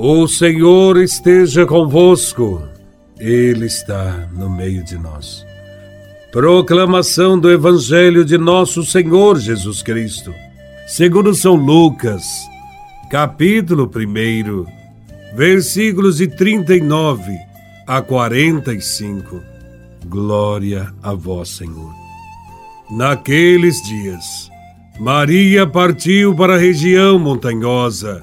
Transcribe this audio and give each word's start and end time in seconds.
O 0.00 0.28
Senhor 0.28 0.96
esteja 0.96 1.66
convosco, 1.66 2.62
Ele 3.18 3.66
está 3.66 4.28
no 4.32 4.48
meio 4.48 4.84
de 4.84 4.96
nós. 4.96 5.44
Proclamação 6.30 7.36
do 7.36 7.50
Evangelho 7.50 8.24
de 8.24 8.38
Nosso 8.38 8.84
Senhor 8.84 9.40
Jesus 9.40 9.82
Cristo, 9.82 10.32
segundo 10.86 11.34
São 11.34 11.56
Lucas, 11.56 12.22
capítulo 13.10 13.90
1, 13.92 15.34
versículos 15.34 16.18
de 16.18 16.28
39 16.28 17.36
a 17.84 18.00
45. 18.00 19.42
Glória 20.06 20.94
a 21.02 21.12
Vós, 21.12 21.48
Senhor. 21.48 21.92
Naqueles 22.88 23.82
dias, 23.82 24.48
Maria 25.00 25.66
partiu 25.66 26.36
para 26.36 26.54
a 26.54 26.58
região 26.58 27.18
montanhosa 27.18 28.22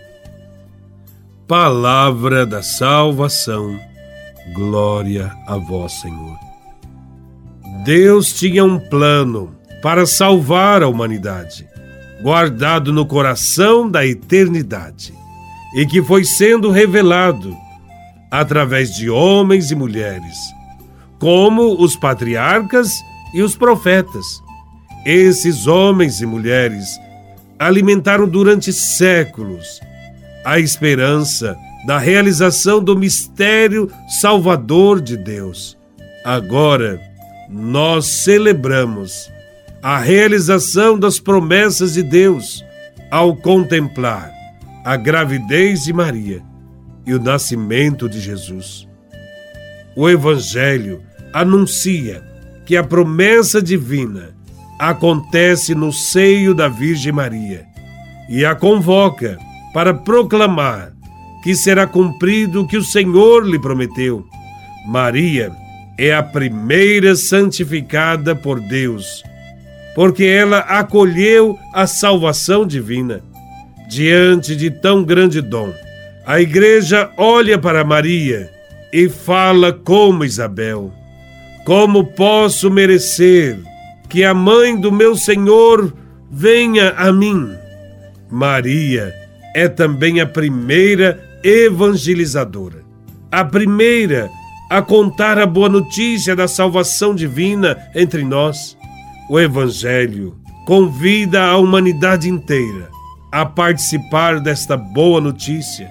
Palavra 1.51 2.45
da 2.45 2.63
salvação. 2.63 3.77
Glória 4.53 5.29
a 5.45 5.57
vós, 5.57 5.91
Senhor. 5.99 6.39
Deus 7.83 8.31
tinha 8.31 8.63
um 8.63 8.79
plano 8.79 9.53
para 9.81 10.05
salvar 10.05 10.81
a 10.81 10.87
humanidade, 10.87 11.67
guardado 12.23 12.93
no 12.93 13.05
coração 13.05 13.91
da 13.91 14.05
eternidade, 14.05 15.13
e 15.75 15.85
que 15.85 16.01
foi 16.01 16.23
sendo 16.23 16.71
revelado 16.71 17.53
através 18.31 18.95
de 18.95 19.09
homens 19.09 19.71
e 19.71 19.75
mulheres, 19.75 20.37
como 21.19 21.83
os 21.83 21.97
patriarcas 21.97 22.93
e 23.33 23.41
os 23.41 23.57
profetas. 23.57 24.41
Esses 25.05 25.67
homens 25.67 26.21
e 26.21 26.25
mulheres 26.25 26.97
alimentaram 27.59 28.25
durante 28.25 28.71
séculos 28.71 29.81
a 30.43 30.59
esperança 30.59 31.57
da 31.85 31.97
realização 31.97 32.83
do 32.83 32.97
mistério 32.97 33.91
salvador 34.21 35.01
de 35.01 35.17
Deus. 35.17 35.77
Agora, 36.23 36.99
nós 37.49 38.05
celebramos 38.05 39.29
a 39.81 39.97
realização 39.97 40.97
das 40.97 41.19
promessas 41.19 41.93
de 41.93 42.03
Deus 42.03 42.63
ao 43.09 43.35
contemplar 43.35 44.31
a 44.83 44.95
gravidez 44.95 45.83
de 45.83 45.93
Maria 45.93 46.41
e 47.05 47.13
o 47.13 47.21
nascimento 47.21 48.07
de 48.07 48.19
Jesus. 48.19 48.87
O 49.95 50.09
Evangelho 50.09 51.01
anuncia 51.33 52.23
que 52.65 52.77
a 52.77 52.83
promessa 52.83 53.61
divina 53.61 54.35
acontece 54.79 55.75
no 55.75 55.91
seio 55.91 56.55
da 56.55 56.67
Virgem 56.67 57.11
Maria 57.11 57.65
e 58.29 58.45
a 58.45 58.55
convoca 58.55 59.37
para 59.73 59.93
proclamar 59.93 60.93
que 61.43 61.55
será 61.55 61.87
cumprido 61.87 62.61
o 62.61 62.67
que 62.67 62.77
o 62.77 62.83
Senhor 62.83 63.45
lhe 63.45 63.59
prometeu. 63.59 64.25
Maria 64.85 65.51
é 65.97 66.13
a 66.13 66.23
primeira 66.23 67.15
santificada 67.15 68.35
por 68.35 68.59
Deus, 68.59 69.23
porque 69.95 70.23
ela 70.23 70.59
acolheu 70.59 71.57
a 71.73 71.85
salvação 71.85 72.65
divina. 72.65 73.23
Diante 73.89 74.55
de 74.55 74.71
tão 74.71 75.03
grande 75.03 75.41
dom, 75.41 75.73
a 76.25 76.39
igreja 76.39 77.11
olha 77.17 77.57
para 77.57 77.83
Maria 77.83 78.49
e 78.93 79.09
fala 79.09 79.73
como 79.73 80.23
Isabel: 80.23 80.91
Como 81.65 82.05
posso 82.05 82.71
merecer 82.71 83.59
que 84.07 84.23
a 84.23 84.33
mãe 84.33 84.79
do 84.79 84.91
meu 84.91 85.15
Senhor 85.15 85.93
venha 86.31 86.91
a 86.91 87.11
mim? 87.11 87.53
Maria 88.29 89.13
é 89.55 89.67
também 89.67 90.19
a 90.19 90.25
primeira 90.25 91.21
evangelizadora, 91.43 92.83
a 93.31 93.43
primeira 93.43 94.29
a 94.69 94.81
contar 94.81 95.37
a 95.37 95.45
boa 95.45 95.67
notícia 95.67 96.33
da 96.33 96.47
salvação 96.47 97.13
divina 97.13 97.77
entre 97.93 98.23
nós. 98.23 98.77
O 99.29 99.37
Evangelho 99.37 100.37
convida 100.65 101.43
a 101.43 101.57
humanidade 101.57 102.29
inteira 102.29 102.89
a 103.31 103.45
participar 103.45 104.39
desta 104.39 104.77
boa 104.77 105.19
notícia 105.19 105.89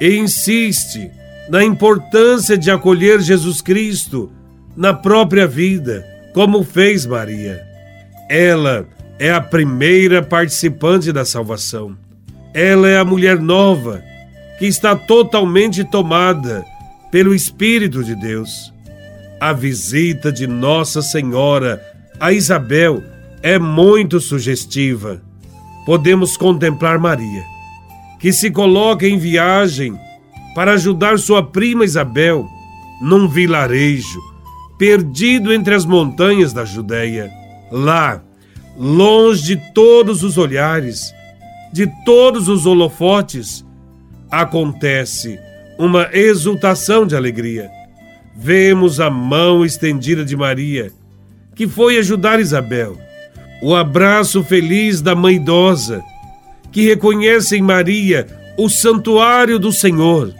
e 0.00 0.16
insiste 0.16 1.10
na 1.48 1.62
importância 1.62 2.58
de 2.58 2.72
acolher 2.72 3.20
Jesus 3.20 3.60
Cristo 3.60 4.32
na 4.76 4.92
própria 4.92 5.46
vida, 5.46 6.04
como 6.34 6.64
fez 6.64 7.06
Maria. 7.06 7.62
Ela 8.28 8.86
é 9.18 9.30
a 9.30 9.40
primeira 9.40 10.22
participante 10.22 11.12
da 11.12 11.24
salvação. 11.24 11.96
Ela 12.54 12.88
é 12.88 12.98
a 12.98 13.04
mulher 13.04 13.38
nova 13.40 14.02
que 14.58 14.66
está 14.66 14.94
totalmente 14.94 15.84
tomada 15.84 16.64
pelo 17.10 17.34
Espírito 17.34 18.04
de 18.04 18.14
Deus. 18.14 18.72
A 19.40 19.52
visita 19.52 20.30
de 20.30 20.46
Nossa 20.46 21.02
Senhora 21.02 21.82
a 22.20 22.32
Isabel 22.32 23.02
é 23.42 23.58
muito 23.58 24.20
sugestiva. 24.20 25.20
Podemos 25.84 26.36
contemplar 26.36 26.98
Maria, 26.98 27.42
que 28.20 28.32
se 28.32 28.50
coloca 28.50 29.06
em 29.06 29.18
viagem 29.18 29.98
para 30.54 30.74
ajudar 30.74 31.18
sua 31.18 31.42
prima 31.42 31.84
Isabel 31.84 32.46
num 33.00 33.26
vilarejo 33.26 34.20
perdido 34.78 35.52
entre 35.52 35.74
as 35.74 35.84
montanhas 35.84 36.52
da 36.52 36.64
Judéia. 36.64 37.30
Lá, 37.70 38.22
longe 38.76 39.56
de 39.56 39.72
todos 39.72 40.22
os 40.22 40.38
olhares, 40.38 41.12
de 41.72 41.86
todos 42.04 42.48
os 42.48 42.66
holofotes, 42.66 43.64
acontece 44.30 45.38
uma 45.78 46.08
exultação 46.12 47.06
de 47.06 47.16
alegria. 47.16 47.70
Vemos 48.36 49.00
a 49.00 49.10
mão 49.10 49.64
estendida 49.64 50.24
de 50.24 50.36
Maria, 50.36 50.92
que 51.54 51.66
foi 51.66 51.98
ajudar 51.98 52.40
Isabel, 52.40 52.96
o 53.62 53.74
abraço 53.74 54.42
feliz 54.42 55.00
da 55.00 55.14
mãe 55.14 55.36
idosa, 55.36 56.02
que 56.70 56.86
reconhece 56.86 57.56
em 57.56 57.62
Maria 57.62 58.26
o 58.58 58.68
santuário 58.68 59.58
do 59.58 59.72
Senhor 59.72 60.32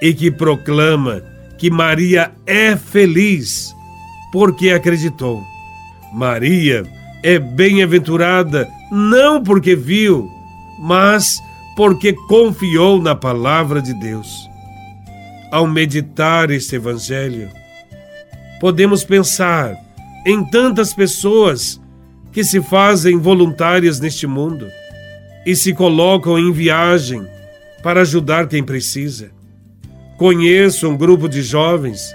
e 0.00 0.12
que 0.12 0.30
proclama 0.30 1.22
que 1.58 1.70
Maria 1.70 2.32
é 2.46 2.76
feliz 2.76 3.74
porque 4.32 4.70
acreditou. 4.70 5.42
Maria 6.12 6.84
é 7.22 7.38
bem-aventurada 7.38 8.68
não 8.90 9.42
porque 9.42 9.76
viu, 9.76 10.30
mas 10.82 11.40
porque 11.76 12.12
confiou 12.12 13.00
na 13.00 13.14
palavra 13.14 13.80
de 13.80 13.94
Deus. 13.94 14.50
Ao 15.52 15.64
meditar 15.64 16.50
este 16.50 16.74
Evangelho, 16.74 17.48
podemos 18.60 19.04
pensar 19.04 19.76
em 20.26 20.44
tantas 20.44 20.92
pessoas 20.92 21.80
que 22.32 22.42
se 22.42 22.60
fazem 22.60 23.16
voluntárias 23.16 24.00
neste 24.00 24.26
mundo 24.26 24.66
e 25.46 25.54
se 25.54 25.72
colocam 25.72 26.36
em 26.36 26.50
viagem 26.50 27.24
para 27.80 28.00
ajudar 28.00 28.48
quem 28.48 28.64
precisa. 28.64 29.30
Conheço 30.18 30.88
um 30.88 30.96
grupo 30.96 31.28
de 31.28 31.42
jovens 31.42 32.12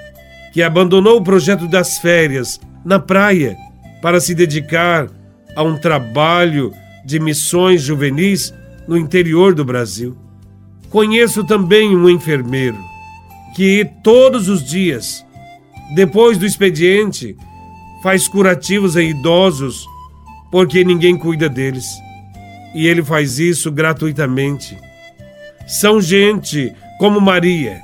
que 0.51 0.61
abandonou 0.61 1.17
o 1.17 1.23
projeto 1.23 1.67
das 1.67 1.99
férias 1.99 2.59
na 2.83 2.99
praia 2.99 3.55
para 4.01 4.19
se 4.19 4.35
dedicar 4.35 5.07
a 5.55 5.63
um 5.63 5.77
trabalho 5.77 6.73
de 7.07 7.21
missões 7.21 7.81
juvenis 7.81 8.53
no 8.85 8.97
interior 8.97 9.55
do 9.55 9.63
Brasil. 9.63 10.13
Conheço 10.89 11.41
também 11.45 11.95
um 11.95 12.09
enfermeiro 12.09 12.77
que 13.55 13.89
todos 14.03 14.49
os 14.49 14.61
dias, 14.61 15.25
depois 15.95 16.37
do 16.37 16.45
expediente, 16.45 17.33
faz 18.03 18.27
curativos 18.27 18.97
em 18.97 19.11
idosos 19.11 19.87
porque 20.51 20.83
ninguém 20.83 21.17
cuida 21.17 21.47
deles. 21.47 21.85
E 22.75 22.85
ele 22.87 23.01
faz 23.01 23.39
isso 23.39 23.71
gratuitamente. 23.71 24.77
São 25.65 26.01
gente 26.01 26.73
como 26.99 27.21
Maria, 27.21 27.79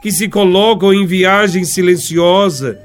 que 0.00 0.12
se 0.12 0.28
colocam 0.28 0.94
em 0.94 1.06
viagem 1.06 1.64
silenciosa 1.64 2.78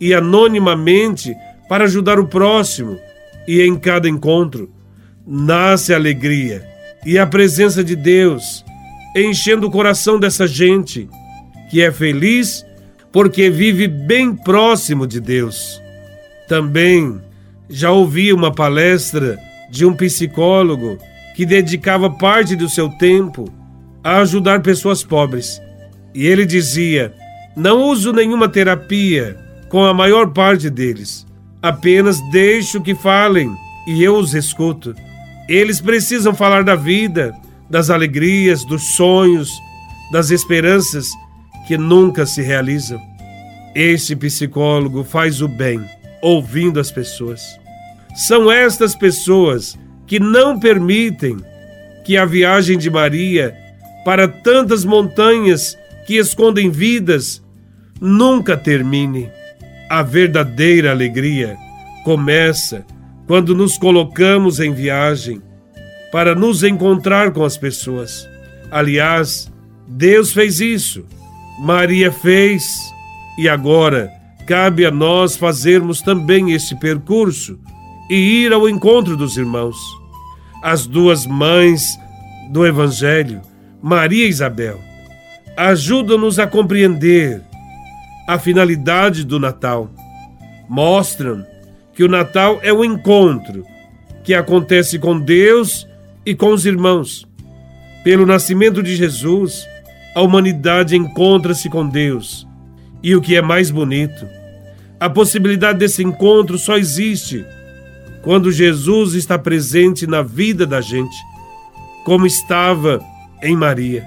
e 0.00 0.14
anonimamente 0.14 1.34
para 1.68 1.84
ajudar 1.84 2.20
o 2.20 2.28
próximo, 2.28 2.96
e 3.48 3.60
em 3.62 3.74
cada 3.76 4.08
encontro 4.08 4.73
nasce 5.26 5.92
a 5.92 5.96
alegria 5.96 6.66
e 7.04 7.18
a 7.18 7.26
presença 7.26 7.82
de 7.82 7.96
Deus, 7.96 8.64
enchendo 9.16 9.66
o 9.66 9.70
coração 9.70 10.18
dessa 10.18 10.46
gente 10.46 11.08
que 11.70 11.82
é 11.82 11.90
feliz 11.90 12.64
porque 13.12 13.48
vive 13.48 13.86
bem 13.86 14.34
próximo 14.34 15.06
de 15.06 15.20
Deus. 15.20 15.80
Também 16.48 17.20
já 17.68 17.90
ouvi 17.90 18.32
uma 18.32 18.52
palestra 18.52 19.38
de 19.70 19.86
um 19.86 19.94
psicólogo 19.94 20.98
que 21.34 21.46
dedicava 21.46 22.10
parte 22.10 22.54
do 22.54 22.68
seu 22.68 22.88
tempo 22.88 23.52
a 24.02 24.18
ajudar 24.18 24.62
pessoas 24.62 25.02
pobres. 25.02 25.60
E 26.14 26.26
ele 26.26 26.44
dizia: 26.44 27.14
Não 27.56 27.82
uso 27.82 28.12
nenhuma 28.12 28.48
terapia 28.48 29.36
com 29.68 29.84
a 29.84 29.94
maior 29.94 30.30
parte 30.32 30.68
deles. 30.68 31.26
Apenas 31.62 32.20
deixo 32.30 32.82
que 32.82 32.94
falem 32.94 33.50
e 33.86 34.02
eu 34.02 34.16
os 34.16 34.34
escuto. 34.34 34.94
Eles 35.48 35.80
precisam 35.80 36.34
falar 36.34 36.64
da 36.64 36.74
vida, 36.74 37.34
das 37.68 37.90
alegrias, 37.90 38.64
dos 38.64 38.94
sonhos, 38.94 39.50
das 40.10 40.30
esperanças 40.30 41.08
que 41.66 41.76
nunca 41.76 42.24
se 42.24 42.42
realizam. 42.42 43.00
Esse 43.74 44.14
psicólogo 44.14 45.04
faz 45.04 45.42
o 45.42 45.48
bem 45.48 45.84
ouvindo 46.22 46.80
as 46.80 46.90
pessoas. 46.90 47.42
São 48.14 48.50
estas 48.50 48.94
pessoas 48.94 49.78
que 50.06 50.18
não 50.18 50.58
permitem 50.58 51.36
que 52.04 52.16
a 52.16 52.24
viagem 52.24 52.78
de 52.78 52.88
Maria 52.88 53.54
para 54.04 54.28
tantas 54.28 54.84
montanhas 54.84 55.76
que 56.06 56.16
escondem 56.16 56.70
vidas 56.70 57.42
nunca 58.00 58.56
termine. 58.56 59.28
A 59.90 60.02
verdadeira 60.02 60.90
alegria 60.90 61.56
começa 62.04 62.84
quando 63.26 63.54
nos 63.54 63.78
colocamos 63.78 64.60
em 64.60 64.72
viagem 64.72 65.40
para 66.12 66.34
nos 66.34 66.62
encontrar 66.62 67.32
com 67.32 67.44
as 67.44 67.56
pessoas. 67.56 68.28
Aliás, 68.70 69.52
Deus 69.86 70.32
fez 70.32 70.60
isso, 70.60 71.04
Maria 71.58 72.12
fez, 72.12 72.64
e 73.38 73.48
agora 73.48 74.12
cabe 74.46 74.84
a 74.84 74.90
nós 74.90 75.36
fazermos 75.36 76.02
também 76.02 76.52
esse 76.52 76.74
percurso 76.76 77.58
e 78.10 78.14
ir 78.14 78.52
ao 78.52 78.68
encontro 78.68 79.16
dos 79.16 79.36
irmãos. 79.36 79.76
As 80.62 80.86
duas 80.86 81.26
mães 81.26 81.98
do 82.50 82.66
Evangelho, 82.66 83.40
Maria 83.82 84.26
e 84.26 84.28
Isabel, 84.28 84.78
ajudam-nos 85.56 86.38
a 86.38 86.46
compreender 86.46 87.42
a 88.26 88.38
finalidade 88.38 89.24
do 89.24 89.38
Natal. 89.38 89.90
Mostram 90.68 91.44
que 91.94 92.02
o 92.02 92.08
Natal 92.08 92.58
é 92.62 92.72
o 92.72 92.84
encontro 92.84 93.64
que 94.22 94.34
acontece 94.34 94.98
com 94.98 95.18
Deus 95.18 95.86
e 96.24 96.34
com 96.34 96.52
os 96.52 96.66
irmãos. 96.66 97.26
Pelo 98.02 98.26
nascimento 98.26 98.82
de 98.82 98.96
Jesus, 98.96 99.66
a 100.14 100.22
humanidade 100.22 100.96
encontra-se 100.96 101.68
com 101.68 101.86
Deus. 101.88 102.46
E 103.02 103.14
o 103.14 103.20
que 103.20 103.36
é 103.36 103.42
mais 103.42 103.70
bonito, 103.70 104.26
a 104.98 105.10
possibilidade 105.10 105.78
desse 105.78 106.02
encontro 106.02 106.56
só 106.58 106.78
existe 106.78 107.44
quando 108.22 108.50
Jesus 108.50 109.12
está 109.12 109.38
presente 109.38 110.06
na 110.06 110.22
vida 110.22 110.66
da 110.66 110.80
gente, 110.80 111.16
como 112.04 112.26
estava 112.26 113.02
em 113.42 113.54
Maria. 113.54 114.02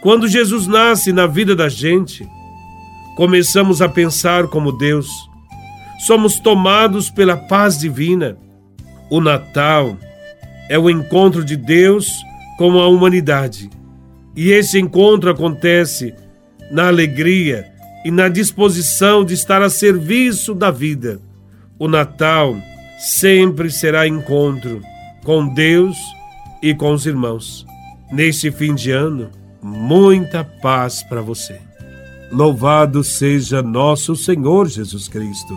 Quando 0.00 0.26
Jesus 0.26 0.66
nasce 0.66 1.12
na 1.12 1.26
vida 1.26 1.54
da 1.54 1.68
gente, 1.68 2.26
começamos 3.16 3.82
a 3.82 3.88
pensar 3.88 4.46
como 4.46 4.72
Deus. 4.72 5.08
Somos 5.98 6.38
tomados 6.38 7.10
pela 7.10 7.36
paz 7.36 7.78
divina. 7.78 8.36
O 9.10 9.20
Natal 9.20 9.96
é 10.68 10.78
o 10.78 10.90
encontro 10.90 11.44
de 11.44 11.56
Deus 11.56 12.10
com 12.58 12.78
a 12.78 12.88
humanidade. 12.88 13.70
E 14.34 14.50
esse 14.50 14.78
encontro 14.78 15.30
acontece 15.30 16.14
na 16.70 16.88
alegria 16.88 17.66
e 18.04 18.10
na 18.10 18.28
disposição 18.28 19.24
de 19.24 19.34
estar 19.34 19.62
a 19.62 19.70
serviço 19.70 20.54
da 20.54 20.70
vida. 20.70 21.20
O 21.78 21.88
Natal 21.88 22.56
sempre 22.98 23.70
será 23.70 24.06
encontro 24.06 24.82
com 25.24 25.48
Deus 25.48 25.96
e 26.62 26.74
com 26.74 26.92
os 26.92 27.06
irmãos. 27.06 27.66
Neste 28.12 28.50
fim 28.50 28.74
de 28.74 28.90
ano, 28.90 29.30
muita 29.62 30.44
paz 30.44 31.02
para 31.02 31.20
você. 31.20 31.60
Louvado 32.30 33.02
seja 33.04 33.62
nosso 33.62 34.16
Senhor 34.16 34.68
Jesus 34.68 35.08
Cristo, 35.08 35.56